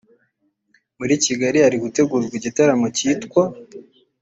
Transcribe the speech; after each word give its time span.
muri 0.97 1.13
Kigali 1.25 1.57
hari 1.65 1.77
gutegurwa 1.83 2.33
igitaramo 2.39 2.87
cyitwa 2.97 3.43